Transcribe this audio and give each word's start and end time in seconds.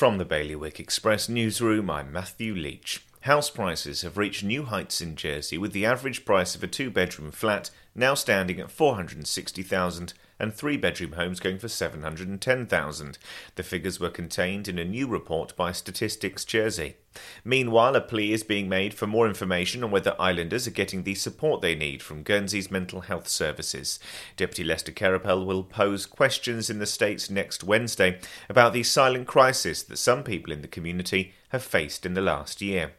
From 0.00 0.16
the 0.16 0.24
Bailiwick 0.24 0.80
Express 0.80 1.28
newsroom, 1.28 1.90
I'm 1.90 2.10
Matthew 2.10 2.54
Leach. 2.54 3.02
House 3.24 3.50
prices 3.50 4.00
have 4.00 4.16
reached 4.16 4.42
new 4.42 4.64
heights 4.64 5.02
in 5.02 5.14
Jersey, 5.14 5.58
with 5.58 5.72
the 5.72 5.84
average 5.84 6.24
price 6.24 6.54
of 6.54 6.62
a 6.62 6.66
two 6.66 6.90
bedroom 6.90 7.30
flat 7.30 7.70
now 7.94 8.14
standing 8.14 8.58
at 8.58 8.70
460,000 8.70 10.14
and 10.38 10.54
three 10.54 10.78
bedroom 10.78 11.12
homes 11.12 11.38
going 11.38 11.58
for 11.58 11.68
710,000. 11.68 13.18
The 13.56 13.62
figures 13.62 14.00
were 14.00 14.08
contained 14.08 14.68
in 14.68 14.78
a 14.78 14.86
new 14.86 15.06
report 15.06 15.54
by 15.54 15.72
Statistics 15.72 16.46
Jersey. 16.46 16.96
Meanwhile, 17.44 17.94
a 17.94 18.00
plea 18.00 18.32
is 18.32 18.42
being 18.42 18.70
made 18.70 18.94
for 18.94 19.06
more 19.06 19.26
information 19.26 19.84
on 19.84 19.90
whether 19.90 20.18
islanders 20.18 20.66
are 20.66 20.70
getting 20.70 21.02
the 21.02 21.14
support 21.14 21.60
they 21.60 21.74
need 21.74 22.02
from 22.02 22.22
Guernsey's 22.22 22.70
mental 22.70 23.02
health 23.02 23.28
services. 23.28 23.98
Deputy 24.38 24.64
Lester 24.64 24.92
Queripel 24.92 25.44
will 25.44 25.64
pose 25.64 26.06
questions 26.06 26.70
in 26.70 26.78
the 26.78 26.86
States 26.86 27.28
next 27.28 27.62
Wednesday 27.62 28.18
about 28.48 28.72
the 28.72 28.82
silent 28.82 29.26
crisis 29.26 29.82
that 29.82 29.98
some 29.98 30.24
people 30.24 30.54
in 30.54 30.62
the 30.62 30.68
community 30.68 31.34
have 31.50 31.62
faced 31.62 32.04
in 32.06 32.14
the 32.14 32.20
last 32.20 32.60
year. 32.60 32.92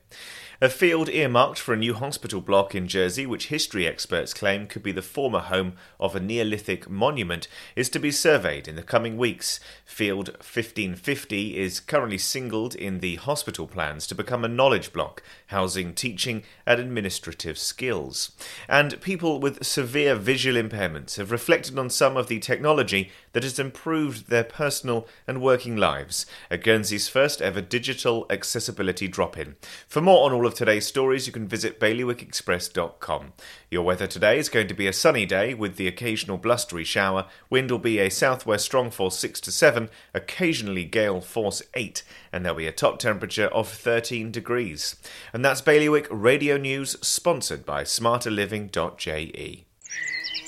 A 0.64 0.70
field 0.70 1.10
earmarked 1.10 1.58
for 1.58 1.74
a 1.74 1.78
new 1.78 1.96
hospital 1.96 2.40
block 2.40 2.76
in 2.76 2.88
Jersey, 2.88 3.26
which 3.26 3.48
history 3.48 3.88
experts 3.88 4.32
claim 4.32 4.68
could 4.68 4.84
be 4.84 4.92
the 4.92 5.02
former 5.02 5.40
home 5.40 5.74
of 6.00 6.16
a 6.16 6.20
Neolithic 6.20 6.88
monument, 6.88 7.48
is 7.76 7.90
to 7.90 7.98
be 7.98 8.12
surveyed 8.12 8.68
in 8.68 8.76
the 8.76 8.84
coming 8.84 9.18
weeks. 9.18 9.60
Field 9.86 10.28
1550 10.28 11.58
is 11.58 11.80
currently 11.80 12.20
singled 12.20 12.76
in 12.76 13.00
the 13.00 13.16
hospital 13.16 13.66
plans 13.66 14.06
to 14.06 14.14
become 14.14 14.46
a 14.46 14.48
knowledge 14.48 14.94
block, 14.94 15.24
housing 15.48 15.96
teaching 15.96 16.44
and 16.68 16.80
administrative 16.80 17.58
skills. 17.58 18.32
And 18.70 19.02
people 19.02 19.40
with 19.40 19.66
severe 19.66 20.14
visual 20.14 20.62
impairments 20.62 21.18
have 21.18 21.32
reflected 21.32 21.80
on 21.80 21.90
some 21.90 22.16
of 22.16 22.28
the 22.28 22.38
technology 22.38 23.10
that 23.34 23.42
has 23.42 23.58
improved 23.58 24.30
their 24.30 24.44
personal 24.44 25.08
and 25.26 25.42
working 25.42 25.76
lives 25.76 26.28
at 26.52 26.64
Guernsey's 26.64 27.08
first 27.08 27.42
ever 27.42 27.62
digital 27.62 28.28
accessibility 28.30 29.08
drop 29.08 29.40
in. 29.40 29.56
For 29.88 30.02
more 30.02 30.28
on 30.28 30.34
all 30.34 30.46
of 30.46 30.51
of 30.52 30.58
today's 30.58 30.86
stories, 30.86 31.28
you 31.28 31.34
can 31.34 31.48
visit 31.48 31.80
bailiwickexpress.com. 31.80 33.32
Your 33.70 33.84
weather 33.84 34.06
today 34.06 34.38
is 34.38 34.50
going 34.50 34.68
to 34.68 34.74
be 34.74 34.86
a 34.86 34.92
sunny 34.92 35.26
day 35.26 35.54
with 35.54 35.78
the 35.78 35.88
occasional 35.88 36.38
blustery 36.38 36.84
shower. 36.84 37.28
Wind 37.50 37.72
will 37.72 37.80
be 37.80 38.00
a 38.00 38.10
southwest 38.10 38.66
strong 38.66 38.92
force 38.92 39.18
6 39.18 39.40
to 39.42 39.52
7, 39.52 39.90
occasionally 40.14 40.84
gale 40.84 41.22
force 41.22 41.62
8, 41.74 42.04
and 42.34 42.44
there'll 42.44 42.58
be 42.58 42.68
a 42.68 42.74
top 42.74 43.00
temperature 43.00 43.48
of 43.48 43.70
13 43.70 44.30
degrees. 44.30 44.98
And 45.32 45.46
that's 45.46 45.62
Bailiwick 45.62 46.08
Radio 46.12 46.58
News, 46.58 46.98
sponsored 47.02 47.66
by 47.66 47.84
smarterliving.je. 47.84 49.66